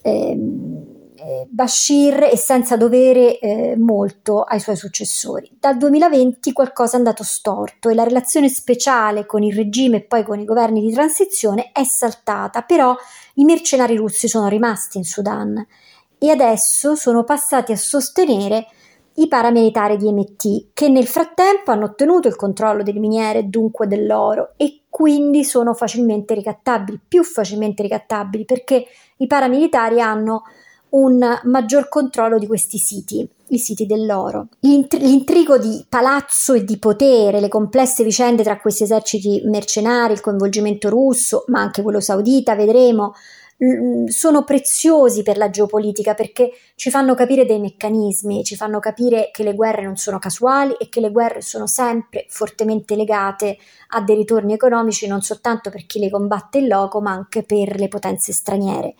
Eh, 0.00 0.38
Bashir 1.48 2.24
e 2.24 2.36
senza 2.36 2.76
dovere 2.76 3.38
eh, 3.38 3.76
molto 3.76 4.42
ai 4.42 4.60
suoi 4.60 4.76
successori. 4.76 5.50
Dal 5.58 5.76
2020 5.76 6.52
qualcosa 6.52 6.94
è 6.94 6.98
andato 6.98 7.24
storto 7.24 7.88
e 7.88 7.94
la 7.94 8.04
relazione 8.04 8.48
speciale 8.48 9.24
con 9.26 9.42
il 9.42 9.54
regime 9.54 9.98
e 9.98 10.02
poi 10.02 10.22
con 10.22 10.38
i 10.38 10.44
governi 10.44 10.80
di 10.80 10.92
transizione 10.92 11.70
è 11.72 11.84
saltata, 11.84 12.62
però 12.62 12.94
i 13.34 13.44
mercenari 13.44 13.96
russi 13.96 14.28
sono 14.28 14.48
rimasti 14.48 14.98
in 14.98 15.04
Sudan 15.04 15.66
e 16.18 16.30
adesso 16.30 16.94
sono 16.94 17.24
passati 17.24 17.72
a 17.72 17.76
sostenere 17.76 18.66
i 19.16 19.28
paramilitari 19.28 19.96
di 19.96 20.12
MT 20.12 20.68
che 20.72 20.88
nel 20.88 21.06
frattempo 21.06 21.70
hanno 21.70 21.84
ottenuto 21.84 22.28
il 22.28 22.36
controllo 22.36 22.82
delle 22.82 22.98
miniere 22.98 23.40
e 23.40 23.44
dunque 23.44 23.86
dell'oro 23.86 24.54
e 24.56 24.82
quindi 24.88 25.44
sono 25.44 25.74
facilmente 25.74 26.34
ricattabili, 26.34 27.00
più 27.06 27.22
facilmente 27.22 27.82
ricattabili 27.82 28.44
perché 28.44 28.84
i 29.18 29.26
paramilitari 29.26 30.00
hanno 30.00 30.42
un 30.94 31.40
maggior 31.44 31.88
controllo 31.88 32.38
di 32.38 32.46
questi 32.46 32.78
siti, 32.78 33.28
i 33.48 33.58
siti 33.58 33.86
dell'oro. 33.86 34.48
l'intrigo 34.60 35.58
di 35.58 35.84
palazzo 35.88 36.54
e 36.54 36.64
di 36.64 36.78
potere, 36.78 37.40
le 37.40 37.48
complesse 37.48 38.04
vicende 38.04 38.42
tra 38.42 38.58
questi 38.58 38.84
eserciti 38.84 39.42
mercenari, 39.44 40.12
il 40.12 40.20
coinvolgimento 40.20 40.88
russo, 40.88 41.44
ma 41.48 41.60
anche 41.60 41.82
quello 41.82 42.00
saudita, 42.00 42.54
vedremo, 42.54 43.14
sono 44.08 44.44
preziosi 44.44 45.22
per 45.22 45.36
la 45.36 45.48
geopolitica 45.48 46.14
perché 46.14 46.50
ci 46.74 46.90
fanno 46.90 47.14
capire 47.14 47.46
dei 47.46 47.60
meccanismi, 47.60 48.44
ci 48.44 48.56
fanno 48.56 48.80
capire 48.80 49.30
che 49.32 49.44
le 49.44 49.54
guerre 49.54 49.82
non 49.82 49.96
sono 49.96 50.18
casuali 50.18 50.74
e 50.74 50.88
che 50.88 51.00
le 51.00 51.10
guerre 51.10 51.40
sono 51.40 51.66
sempre 51.66 52.26
fortemente 52.28 52.96
legate 52.96 53.56
a 53.90 54.00
dei 54.00 54.16
ritorni 54.16 54.52
economici 54.52 55.06
non 55.06 55.22
soltanto 55.22 55.70
per 55.70 55.86
chi 55.86 56.00
le 56.00 56.10
combatte 56.10 56.58
in 56.58 56.66
loco 56.66 57.00
ma 57.00 57.12
anche 57.12 57.42
per 57.42 57.78
le 57.78 57.88
potenze 57.88 58.32
straniere. 58.32 58.94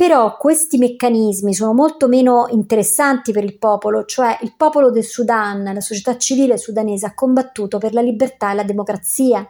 Però 0.00 0.38
questi 0.38 0.78
meccanismi 0.78 1.52
sono 1.52 1.74
molto 1.74 2.08
meno 2.08 2.46
interessanti 2.48 3.32
per 3.32 3.44
il 3.44 3.58
popolo, 3.58 4.06
cioè 4.06 4.38
il 4.40 4.54
popolo 4.56 4.90
del 4.90 5.04
Sudan, 5.04 5.62
la 5.62 5.80
società 5.82 6.16
civile 6.16 6.56
sudanese 6.56 7.04
ha 7.04 7.12
combattuto 7.12 7.76
per 7.76 7.92
la 7.92 8.00
libertà 8.00 8.52
e 8.52 8.54
la 8.54 8.62
democrazia. 8.62 9.46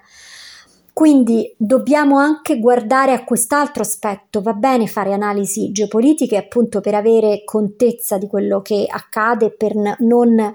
Quindi 0.93 1.55
dobbiamo 1.57 2.19
anche 2.19 2.59
guardare 2.59 3.13
a 3.13 3.23
quest'altro 3.23 3.83
aspetto, 3.83 4.43
va 4.43 4.55
bene 4.55 4.89
fare 4.89 5.13
analisi 5.13 5.71
geopolitiche 5.71 6.37
appunto 6.37 6.81
per 6.81 6.97
avere 6.97 7.45
contezza 7.45 8.19
di 8.19 8.27
quello 8.27 8.61
che 8.61 8.87
accade, 8.89 9.53
per 9.53 9.75
non 10.01 10.53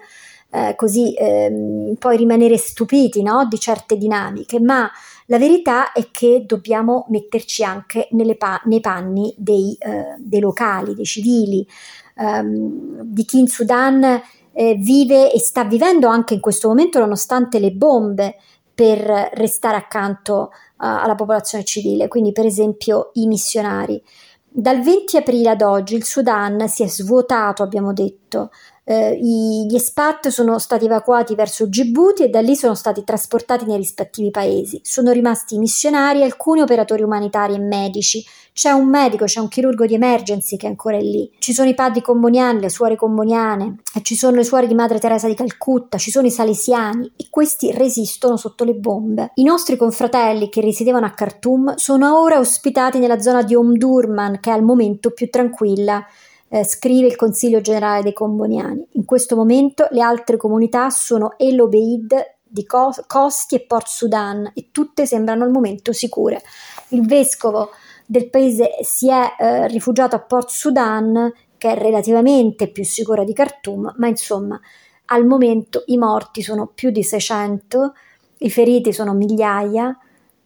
eh, 0.55 0.75
così 0.75 1.13
eh, 1.13 1.95
poi 1.99 2.15
rimanere 2.15 2.57
stupiti 2.57 3.21
no? 3.21 3.45
di 3.49 3.59
certe 3.59 3.97
dinamiche, 3.97 4.61
ma 4.61 4.89
la 5.25 5.37
verità 5.37 5.91
è 5.91 6.07
che 6.11 6.45
dobbiamo 6.45 7.07
metterci 7.09 7.63
anche 7.63 8.07
pa- 8.37 8.61
nei 8.63 8.79
panni 8.79 9.33
dei, 9.37 9.75
eh, 9.77 10.15
dei, 10.17 10.39
locali, 10.39 10.93
dei 10.93 11.03
civili, 11.03 11.67
ehm, 12.15 13.01
di 13.01 13.25
chi 13.25 13.39
in 13.39 13.47
Sudan 13.47 14.21
eh, 14.53 14.75
vive 14.75 15.33
e 15.33 15.39
sta 15.39 15.65
vivendo 15.65 16.07
anche 16.07 16.35
in 16.35 16.39
questo 16.39 16.69
momento 16.69 16.99
nonostante 16.99 17.59
le 17.59 17.71
bombe 17.71 18.37
per 18.73 19.31
restare 19.33 19.77
accanto 19.77 20.51
uh, 20.51 20.51
alla 20.77 21.15
popolazione 21.15 21.63
civile, 21.63 22.09
quindi 22.09 22.33
per 22.33 22.45
esempio 22.45 23.11
i 23.13 23.25
missionari. 23.25 24.01
Dal 24.47 24.81
20 24.81 25.17
aprile 25.17 25.49
ad 25.49 25.61
oggi 25.61 25.95
il 25.95 26.03
Sudan 26.03 26.67
si 26.67 26.83
è 26.83 26.87
svuotato, 26.87 27.63
abbiamo 27.63 27.93
detto, 27.93 28.51
eh, 28.87 29.17
gli 29.19 29.73
expat 29.73 30.27
sono 30.27 30.59
stati 30.59 30.85
evacuati 30.85 31.33
verso 31.33 31.65
Djibouti 31.65 32.23
e 32.23 32.29
da 32.29 32.39
lì 32.39 32.55
sono 32.55 32.75
stati 32.75 33.03
trasportati 33.03 33.65
nei 33.65 33.77
rispettivi 33.77 34.29
paesi. 34.29 34.79
Sono 34.83 35.11
rimasti 35.11 35.57
missionari 35.57 36.21
alcuni 36.21 36.61
operatori 36.61 37.01
umanitari 37.01 37.55
e 37.55 37.59
medici. 37.59 38.23
C'è 38.53 38.69
un 38.69 38.87
medico, 38.87 39.25
c'è 39.25 39.39
un 39.39 39.47
chirurgo 39.47 39.85
di 39.85 39.95
emergency 39.95 40.55
che 40.55 40.67
è 40.67 40.69
ancora 40.69 40.97
lì. 40.97 41.29
Ci 41.39 41.51
sono 41.51 41.67
i 41.67 41.73
padri 41.73 42.01
comboniani, 42.01 42.61
le 42.61 42.69
suore 42.69 42.95
comboniane, 42.95 43.77
ci 44.03 44.15
sono 44.15 44.37
le 44.37 44.43
suore 44.43 44.67
di 44.67 44.75
Madre 44.75 44.99
Teresa 44.99 45.27
di 45.27 45.33
Calcutta, 45.33 45.97
ci 45.97 46.11
sono 46.11 46.27
i 46.27 46.31
salesiani 46.31 47.11
e 47.17 47.27
questi 47.29 47.71
resistono 47.71 48.37
sotto 48.37 48.63
le 48.63 48.75
bombe. 48.75 49.31
I 49.35 49.43
nostri 49.43 49.75
confratelli 49.75 50.47
che 50.49 50.61
risiedevano 50.61 51.05
a 51.05 51.11
Khartoum 51.11 51.75
sono 51.75 52.21
ora 52.21 52.39
ospitati 52.39 52.99
nella 52.99 53.19
zona 53.19 53.41
di 53.41 53.55
Omdurman, 53.55 54.39
che 54.39 54.51
è 54.51 54.53
al 54.53 54.63
momento 54.63 55.09
più 55.09 55.29
tranquilla 55.29 56.05
eh, 56.49 56.63
scrive 56.63 57.07
il 57.07 57.15
Consiglio 57.15 57.61
generale 57.61 58.03
dei 58.03 58.13
Comboniani. 58.13 58.85
In 58.91 59.05
questo 59.05 59.35
momento 59.35 59.87
le 59.91 60.01
altre 60.01 60.37
comunità 60.37 60.89
sono 60.89 61.33
El 61.37 61.59
Obeid 61.59 62.13
di 62.41 62.65
Costi 62.65 63.55
e 63.55 63.65
Port 63.65 63.87
Sudan 63.87 64.51
e 64.53 64.69
tutte 64.71 65.05
sembrano 65.05 65.43
al 65.43 65.51
momento 65.51 65.91
sicure. 65.91 66.41
Il 66.89 67.05
vescovo 67.05 67.71
del 68.05 68.29
paese 68.29 68.71
si 68.81 69.09
è 69.09 69.35
eh, 69.37 69.67
rifugiato 69.67 70.15
a 70.15 70.19
Port 70.19 70.49
Sudan, 70.49 71.33
che 71.57 71.71
è 71.73 71.77
relativamente 71.77 72.69
più 72.69 72.83
sicura 72.83 73.23
di 73.23 73.33
Khartoum, 73.33 73.95
ma 73.97 74.07
insomma 74.07 74.59
al 75.07 75.25
momento 75.25 75.83
i 75.87 75.97
morti 75.97 76.41
sono 76.41 76.67
più 76.67 76.91
di 76.91 77.03
600, 77.03 77.93
i 78.39 78.49
feriti 78.49 78.93
sono 78.93 79.13
migliaia, 79.13 79.97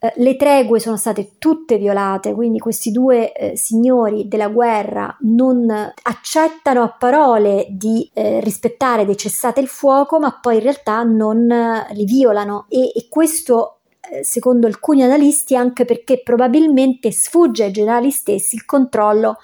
eh, 0.02 0.14
le 0.16 0.38
tregue 0.38 0.80
sono 0.80 0.96
state 0.96 1.32
tutte 1.38 1.78
violate, 1.78 2.34
quindi 2.34 2.58
questi 2.58 2.92
due 2.92 3.34
eh, 3.34 3.58
signori 3.58 4.30
della 4.30 4.48
guerra 4.48 5.16
non 5.22 5.70
accettano 6.04 6.84
a 6.84 6.96
parole 6.98 7.68
di 7.70 8.10
eh, 8.14 8.40
rispettare 8.40 9.06
dei 9.06 9.18
cessate 9.18 9.60
il 9.60 9.68
fuoco, 9.68 10.18
ma 10.18 10.40
poi 10.40 10.56
in 10.56 10.62
realtà 10.62 11.04
non 11.04 11.52
eh, 11.52 11.88
li 11.92 12.06
violano 12.06 12.66
e, 12.70 12.92
e 12.96 13.08
questo 13.10 13.80
eh, 14.10 14.24
secondo 14.24 14.68
alcuni 14.68 15.04
analisti 15.04 15.56
anche 15.56 15.84
perché 15.84 16.22
probabilmente 16.24 17.12
sfugge 17.12 17.66
ai 17.66 17.72
generali 17.72 18.10
stessi 18.10 18.56
il 18.56 18.66
controllo 18.66 19.36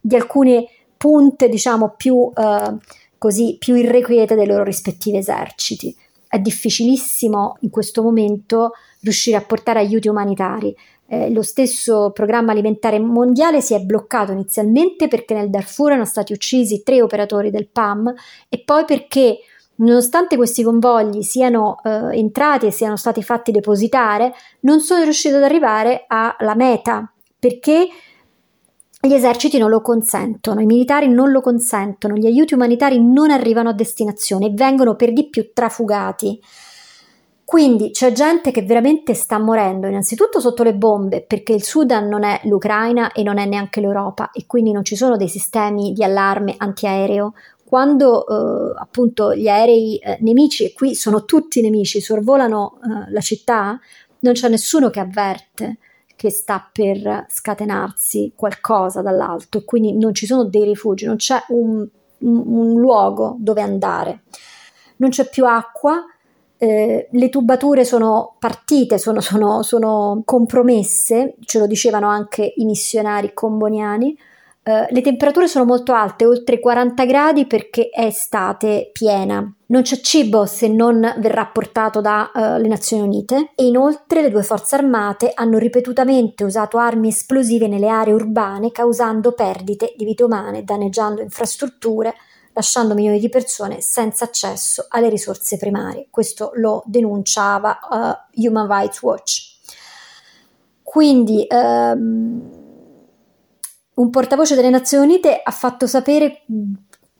di 0.00 0.16
alcune 0.16 0.66
punte 0.96 1.48
diciamo 1.48 1.94
più, 1.96 2.30
così, 3.16 3.56
più 3.58 3.74
irrequiete 3.74 4.34
dei 4.34 4.46
loro 4.46 4.64
rispettivi 4.64 5.16
eserciti. 5.16 5.96
È 6.32 6.38
difficilissimo 6.38 7.56
in 7.62 7.70
questo 7.70 8.04
momento 8.04 8.70
riuscire 9.00 9.36
a 9.36 9.40
portare 9.40 9.80
aiuti 9.80 10.06
umanitari. 10.06 10.72
Eh, 11.08 11.28
lo 11.32 11.42
stesso 11.42 12.12
programma 12.12 12.52
alimentare 12.52 13.00
mondiale 13.00 13.60
si 13.60 13.74
è 13.74 13.80
bloccato 13.80 14.30
inizialmente 14.30 15.08
perché 15.08 15.34
nel 15.34 15.50
Darfur 15.50 15.88
erano 15.90 16.04
stati 16.04 16.32
uccisi 16.32 16.84
tre 16.84 17.02
operatori 17.02 17.50
del 17.50 17.66
PAM 17.66 18.14
e 18.48 18.62
poi 18.64 18.84
perché 18.84 19.38
nonostante 19.78 20.36
questi 20.36 20.62
convogli 20.62 21.22
siano 21.22 21.80
eh, 21.82 22.16
entrati 22.16 22.66
e 22.66 22.70
siano 22.70 22.94
stati 22.94 23.24
fatti 23.24 23.50
depositare, 23.50 24.32
non 24.60 24.78
sono 24.78 25.02
riusciti 25.02 25.34
ad 25.34 25.42
arrivare 25.42 26.04
alla 26.06 26.54
meta 26.54 27.12
perché 27.40 27.88
gli 29.02 29.14
eserciti 29.14 29.56
non 29.56 29.70
lo 29.70 29.80
consentono, 29.80 30.60
i 30.60 30.66
militari 30.66 31.08
non 31.08 31.30
lo 31.30 31.40
consentono, 31.40 32.14
gli 32.14 32.26
aiuti 32.26 32.52
umanitari 32.52 33.02
non 33.02 33.30
arrivano 33.30 33.70
a 33.70 33.74
destinazione 33.74 34.46
e 34.46 34.50
vengono 34.52 34.94
per 34.94 35.14
di 35.14 35.28
più 35.30 35.52
trafugati. 35.54 36.38
Quindi 37.42 37.90
c'è 37.90 38.12
gente 38.12 38.50
che 38.50 38.62
veramente 38.62 39.14
sta 39.14 39.38
morendo, 39.38 39.86
innanzitutto 39.86 40.38
sotto 40.38 40.62
le 40.62 40.74
bombe, 40.74 41.24
perché 41.26 41.54
il 41.54 41.64
Sudan 41.64 42.08
non 42.08 42.24
è 42.24 42.42
l'Ucraina 42.44 43.10
e 43.12 43.22
non 43.22 43.38
è 43.38 43.46
neanche 43.46 43.80
l'Europa 43.80 44.30
e 44.32 44.44
quindi 44.46 44.70
non 44.70 44.84
ci 44.84 44.96
sono 44.96 45.16
dei 45.16 45.28
sistemi 45.28 45.92
di 45.92 46.04
allarme 46.04 46.54
antiaereo. 46.58 47.32
Quando 47.64 48.26
eh, 48.26 48.74
appunto 48.78 49.34
gli 49.34 49.48
aerei 49.48 49.96
eh, 49.96 50.18
nemici, 50.20 50.64
e 50.66 50.72
qui 50.74 50.94
sono 50.94 51.24
tutti 51.24 51.62
nemici, 51.62 52.00
sorvolano 52.00 52.78
eh, 52.82 53.10
la 53.10 53.20
città, 53.20 53.80
non 54.20 54.34
c'è 54.34 54.48
nessuno 54.48 54.90
che 54.90 55.00
avverte 55.00 55.78
che 56.20 56.28
sta 56.28 56.68
per 56.70 57.24
scatenarsi 57.30 58.34
qualcosa 58.36 59.00
dall'alto. 59.00 59.56
E 59.56 59.64
quindi 59.64 59.96
non 59.96 60.12
ci 60.12 60.26
sono 60.26 60.44
dei 60.44 60.64
rifugi, 60.64 61.06
non 61.06 61.16
c'è 61.16 61.42
un, 61.48 61.88
un, 62.18 62.42
un 62.46 62.78
luogo 62.78 63.36
dove 63.38 63.62
andare, 63.62 64.24
non 64.96 65.08
c'è 65.08 65.30
più 65.30 65.46
acqua, 65.46 66.04
eh, 66.58 67.08
le 67.10 67.28
tubature 67.30 67.86
sono 67.86 68.34
partite, 68.38 68.98
sono, 68.98 69.22
sono, 69.22 69.62
sono, 69.62 70.20
compromesse, 70.26 71.36
ce 71.40 71.58
lo 71.58 71.66
dicevano 71.66 72.08
anche 72.08 72.52
i 72.54 72.66
missionari 72.66 73.32
comboniani, 73.32 74.14
eh, 74.62 74.86
le 74.90 75.00
temperature 75.00 75.48
sono 75.48 75.64
molto 75.64 75.92
alte, 75.94 76.26
oltre 76.26 76.56
i 76.56 76.60
40 76.60 77.04
gradi 77.06 77.46
perché 77.46 77.88
è 77.88 78.04
estate 78.04 78.90
piena. 78.92 79.52
Non 79.66 79.82
c'è 79.82 80.00
cibo 80.00 80.44
se 80.44 80.68
non 80.68 81.00
verrà 81.18 81.46
portato 81.46 82.00
dalle 82.00 82.30
uh, 82.34 82.68
Nazioni 82.68 83.02
Unite 83.02 83.52
e 83.54 83.64
inoltre 83.64 84.20
le 84.20 84.30
due 84.30 84.42
forze 84.42 84.74
armate 84.74 85.30
hanno 85.32 85.58
ripetutamente 85.58 86.44
usato 86.44 86.76
armi 86.76 87.08
esplosive 87.08 87.68
nelle 87.68 87.88
aree 87.88 88.12
urbane 88.12 88.72
causando 88.72 89.32
perdite 89.32 89.94
di 89.96 90.04
vite 90.04 90.24
umane, 90.24 90.64
danneggiando 90.64 91.22
infrastrutture, 91.22 92.12
lasciando 92.52 92.94
milioni 92.94 93.20
di 93.20 93.28
persone 93.28 93.80
senza 93.80 94.24
accesso 94.24 94.86
alle 94.88 95.08
risorse 95.08 95.56
primarie. 95.56 96.08
Questo 96.10 96.50
lo 96.56 96.82
denunciava 96.84 97.78
uh, 97.88 98.42
Human 98.44 98.66
Rights 98.66 99.00
Watch. 99.02 99.48
Quindi 100.82 101.46
ehm, 101.48 102.59
un 103.94 104.10
portavoce 104.10 104.54
delle 104.54 104.70
Nazioni 104.70 105.04
Unite 105.04 105.40
ha 105.42 105.50
fatto 105.50 105.86
sapere 105.86 106.44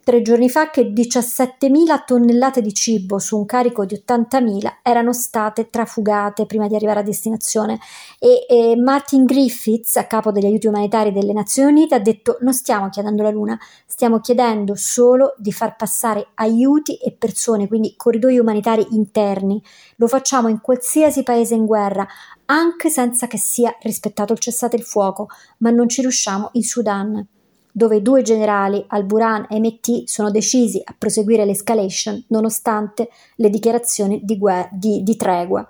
tre 0.03 0.23
giorni 0.23 0.49
fa 0.49 0.71
che 0.71 0.93
17.000 0.93 2.05
tonnellate 2.05 2.63
di 2.63 2.73
cibo 2.73 3.19
su 3.19 3.37
un 3.37 3.45
carico 3.45 3.85
di 3.85 3.95
80.000 3.95 4.79
erano 4.83 5.13
state 5.13 5.69
trafugate 5.69 6.47
prima 6.47 6.67
di 6.67 6.75
arrivare 6.75 7.01
a 7.01 7.03
destinazione 7.03 7.79
e, 8.19 8.47
e, 8.49 8.77
Martin 8.77 9.25
Griffiths, 9.25 9.97
a 9.97 10.07
capo 10.07 10.33
degli 10.33 10.47
aiuti 10.47 10.67
umanitari 10.67 11.13
delle 11.13 11.33
Nazioni 11.33 11.71
Unite, 11.71 11.95
ha 11.95 12.01
detto 12.01 12.39
non 12.41 12.55
stiamo 12.55 12.89
chiedendo 12.89 13.23
la 13.23 13.31
Luna, 13.31 13.59
stiamo 13.87 14.21
chiedendo 14.21 14.75
solo 14.75 15.35
di 15.37 15.53
far 15.53 15.77
passare 15.77 16.29
aiuti 16.35 16.97
e 16.97 17.13
persone, 17.13 17.69
quindi 17.69 17.95
corridoi 17.97 18.39
umanitari 18.39 18.87
interni. 18.91 19.63
Lo 19.97 20.09
facciamo 20.09 20.49
in 20.49 20.61
qualsiasi 20.61 21.23
paese 21.23 21.55
in 21.55 21.67
guerra, 21.67 22.07
anche 22.51 22.91
senza 22.91 23.27
che 23.29 23.39
sia 23.39 23.75
rispettato 23.83 24.33
il 24.33 24.41
cessate 24.41 24.77
il 24.77 24.83
fuoco, 24.83 25.29
ma 25.59 25.71
non 25.71 25.89
ci 25.89 26.01
riusciamo 26.01 26.51
in 26.53 26.65
Sudan 26.65 27.27
dove 27.73 28.03
due 28.03 28.23
generali, 28.23 28.85
Al-Buran 28.89 29.47
e 29.49 29.61
Metti, 29.61 30.03
sono 30.07 30.33
decisi 30.33 30.81
a 30.83 30.95
proseguire 30.99 31.45
l'escalation 31.45 32.23
nonostante 32.29 33.09
le 33.37 33.49
dichiarazioni 33.49 34.21
di, 34.25 34.37
guerra, 34.37 34.69
di, 34.73 35.05
di 35.05 35.17
tregua 35.17 35.67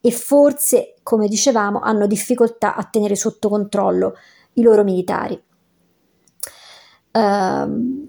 e 0.00 0.10
forse, 0.10 0.94
come 1.02 1.28
dicevamo, 1.28 1.80
hanno 1.80 2.06
difficoltà 2.06 2.74
a 2.74 2.84
tenere 2.84 3.14
sotto 3.14 3.50
controllo 3.50 4.14
i 4.54 4.62
loro 4.62 4.84
militari. 4.84 5.40
Um, 7.12 8.03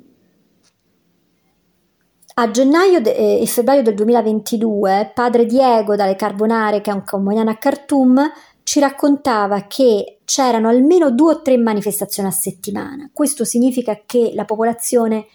a 2.38 2.51
gennaio 2.51 3.00
de- 3.00 3.39
e 3.39 3.46
febbraio 3.46 3.82
del 3.82 3.94
2022, 3.94 5.12
padre 5.13 5.46
Diego 5.46 5.96
dalle 5.96 6.18
Carbonare, 6.18 6.82
che 6.82 6.92
è 6.92 6.94
un 6.94 7.04
comuniano 7.06 7.50
a 7.50 7.56
Khartoum, 7.56 8.30
ci 8.63 8.82
raccontava 8.82 9.68
che 9.68 10.20
c'erano 10.25 10.68
almeno 10.68 11.12
due 11.12 11.36
o 11.36 11.42
tre 11.42 11.56
manifestazioni 11.58 12.27
a 12.27 12.34
settimana. 12.34 13.10
Questo 13.13 13.46
significa 13.46 14.01
che 14.06 14.32
la 14.34 14.44
popolazione 14.44 15.27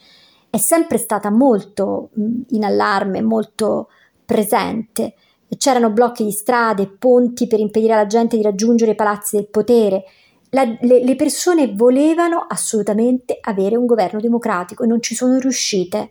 è 0.50 0.58
sempre 0.58 0.98
stata 0.98 1.30
molto 1.30 2.10
in 2.48 2.64
allarme, 2.64 3.22
molto 3.22 3.88
presente. 4.26 5.14
C'erano 5.56 5.90
blocchi 5.90 6.24
di 6.24 6.32
strade, 6.32 6.86
ponti 6.86 7.46
per 7.46 7.60
impedire 7.60 7.94
alla 7.94 8.06
gente 8.06 8.36
di 8.36 8.42
raggiungere 8.42 8.90
i 8.90 8.96
palazzi 8.96 9.36
del 9.36 9.48
potere. 9.48 10.04
La, 10.50 10.64
le, 10.64 11.02
le 11.02 11.16
persone 11.16 11.72
volevano 11.72 12.44
assolutamente 12.46 13.38
avere 13.40 13.76
un 13.76 13.86
governo 13.86 14.20
democratico 14.20 14.82
e 14.82 14.86
non 14.86 15.00
ci 15.00 15.14
sono 15.14 15.38
riuscite. 15.38 16.10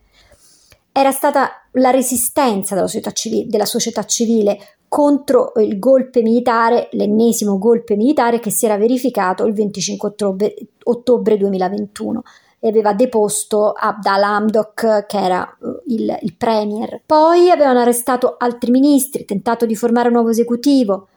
Era 0.91 1.11
stata 1.11 1.49
la 1.73 1.91
resistenza 1.91 2.75
della 2.75 2.87
società 2.87 3.11
civile, 3.11 3.47
della 3.47 3.65
società 3.65 4.03
civile 4.05 4.57
contro 4.87 5.53
il 5.57 5.77
golpe 5.77 6.21
militare, 6.21 6.89
l'ennesimo 6.93 7.57
golpe 7.57 7.95
militare 7.95 8.39
che 8.39 8.49
si 8.49 8.65
era 8.65 8.75
verificato 8.77 9.45
il 9.45 9.53
25 9.53 10.09
ottobre, 10.09 10.55
ottobre 10.83 11.37
2021 11.37 12.23
e 12.59 12.67
aveva 12.67 12.93
deposto 12.93 13.71
Abdal 13.71 14.21
Hamdok 14.21 15.05
che 15.05 15.17
era 15.17 15.57
uh, 15.59 15.81
il, 15.87 16.17
il 16.21 16.35
premier. 16.35 17.01
Poi 17.05 17.49
avevano 17.49 17.79
arrestato 17.79 18.35
altri 18.37 18.71
ministri, 18.71 19.25
tentato 19.25 19.65
di 19.65 19.75
formare 19.75 20.07
un 20.07 20.15
nuovo 20.15 20.29
esecutivo. 20.29 21.07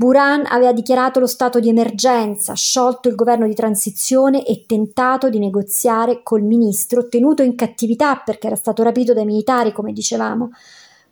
Buran 0.00 0.46
aveva 0.46 0.72
dichiarato 0.72 1.20
lo 1.20 1.26
stato 1.26 1.60
di 1.60 1.68
emergenza, 1.68 2.54
sciolto 2.54 3.10
il 3.10 3.14
governo 3.14 3.46
di 3.46 3.52
transizione 3.52 4.46
e 4.46 4.64
tentato 4.66 5.28
di 5.28 5.38
negoziare 5.38 6.22
col 6.22 6.40
ministro, 6.40 7.06
tenuto 7.06 7.42
in 7.42 7.54
cattività 7.54 8.16
perché 8.16 8.46
era 8.46 8.56
stato 8.56 8.82
rapito 8.82 9.12
dai 9.12 9.26
militari, 9.26 9.72
come 9.72 9.92
dicevamo. 9.92 10.52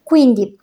Quindi 0.03 0.59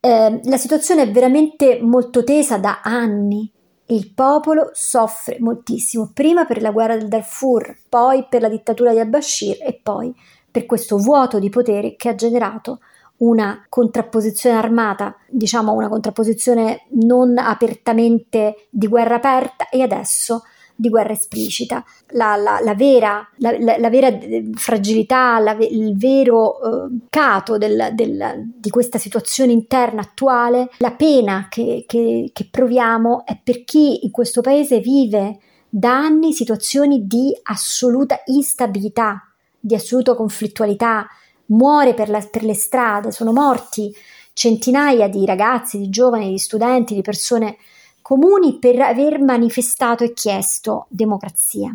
eh, 0.00 0.40
la 0.42 0.56
situazione 0.56 1.02
è 1.02 1.10
veramente 1.12 1.78
molto 1.80 2.24
tesa 2.24 2.58
da 2.58 2.80
anni 2.82 3.48
e 3.86 3.94
il 3.94 4.12
popolo 4.12 4.70
soffre 4.72 5.36
moltissimo, 5.38 6.10
prima 6.12 6.44
per 6.44 6.60
la 6.60 6.72
guerra 6.72 6.96
del 6.96 7.06
Darfur, 7.06 7.82
poi 7.88 8.26
per 8.28 8.40
la 8.40 8.48
dittatura 8.48 8.90
di 8.90 8.98
al-Bashir 8.98 9.58
e 9.60 9.78
poi 9.80 10.12
per 10.50 10.66
questo 10.66 10.96
vuoto 10.96 11.38
di 11.38 11.50
potere 11.50 11.94
che 11.94 12.08
ha 12.08 12.16
generato 12.16 12.80
una 13.18 13.64
contrapposizione 13.68 14.56
armata, 14.56 15.16
diciamo 15.28 15.72
una 15.72 15.88
contrapposizione 15.88 16.86
non 16.90 17.38
apertamente 17.38 18.68
di 18.70 18.88
guerra 18.88 19.16
aperta 19.16 19.68
e 19.68 19.82
adesso 19.82 20.42
di 20.76 20.90
guerra 20.90 21.12
esplicita. 21.12 21.82
La, 22.10 22.36
la, 22.36 22.60
la 22.62 22.74
vera, 22.74 23.26
la, 23.38 23.88
vera 23.88 24.08
eh, 24.08 24.50
fragilità, 24.54 25.38
il 25.58 25.96
vero 25.96 26.60
eh, 26.60 26.98
cato 27.08 27.56
del, 27.56 27.90
del, 27.94 28.52
di 28.54 28.68
questa 28.70 28.98
situazione 28.98 29.52
interna 29.52 30.02
attuale, 30.02 30.68
la 30.78 30.92
pena 30.92 31.46
che, 31.48 31.84
che, 31.86 32.30
che 32.32 32.48
proviamo 32.50 33.24
è 33.24 33.40
per 33.42 33.64
chi 33.64 34.04
in 34.04 34.10
questo 34.10 34.42
paese 34.42 34.80
vive 34.80 35.38
da 35.68 35.96
anni 35.96 36.32
situazioni 36.32 37.06
di 37.06 37.36
assoluta 37.44 38.20
instabilità, 38.26 39.22
di 39.58 39.74
assoluta 39.74 40.14
conflittualità, 40.14 41.06
muore 41.46 41.94
per, 41.94 42.08
la, 42.08 42.20
per, 42.30 42.42
le 42.42 42.54
strade, 42.54 43.12
sono 43.12 43.32
morti 43.32 43.94
centinaia 44.32 45.08
di 45.08 45.24
ragazzi, 45.24 45.78
di 45.78 45.88
giovani, 45.88 46.30
di 46.30 46.38
studenti, 46.38 46.94
di 46.94 47.02
persone 47.02 47.56
comuni 48.02 48.58
per 48.58 48.80
aver 48.80 49.20
manifestato 49.20 50.04
e 50.04 50.12
chiesto 50.12 50.86
democrazia. 50.88 51.74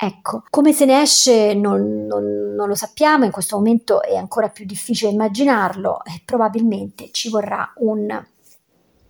Ecco, 0.00 0.44
come 0.48 0.72
se 0.72 0.84
ne 0.84 1.02
esce 1.02 1.54
non, 1.54 2.06
non, 2.06 2.54
non, 2.54 2.68
lo 2.68 2.74
sappiamo, 2.74 3.24
in 3.24 3.32
questo 3.32 3.56
momento 3.56 4.00
è 4.00 4.14
ancora 4.14 4.48
più 4.48 4.64
difficile 4.64 5.10
immaginarlo 5.10 6.04
e 6.04 6.22
probabilmente 6.24 7.08
ci 7.10 7.28
vorrà 7.28 7.72
una 7.78 8.24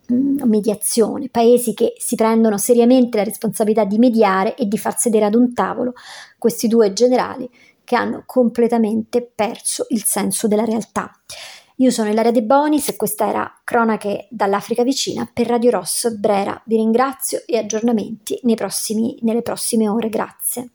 mediazione, 0.09 1.29
paesi 1.29 1.75
che 1.75 1.94
si 1.99 2.16
prendono 2.16 2.57
seriamente 2.57 3.18
la 3.18 3.25
responsabilità 3.25 3.85
di 3.85 3.99
mediare 3.99 4.55
e 4.55 4.66
di 4.66 4.79
far 4.79 4.99
sedere 4.99 5.27
ad 5.27 5.35
un 5.35 5.53
tavolo 5.53 5.92
questi 6.38 6.66
due 6.66 6.92
generali 6.94 7.49
che 7.88 7.96
hanno 7.96 8.22
completamente 8.27 9.22
perso 9.35 9.87
il 9.88 10.05
senso 10.05 10.46
della 10.46 10.66
realtà. 10.66 11.11
Io 11.77 11.90
sono 11.90 12.11
Ilaria 12.11 12.33
De 12.33 12.42
Bonis 12.42 12.88
e 12.88 12.96
questa 12.96 13.27
era 13.27 13.61
Cronache 13.64 14.27
dall'Africa 14.31 14.83
vicina 14.83 15.27
per 15.33 15.46
Radio 15.46 15.70
Rosso 15.70 16.14
Brera. 16.14 16.61
Vi 16.66 16.77
ringrazio 16.77 17.42
e 17.46 17.57
aggiornamenti 17.57 18.40
prossimi, 18.55 19.16
nelle 19.22 19.40
prossime 19.40 19.88
ore. 19.88 20.11
Grazie. 20.11 20.66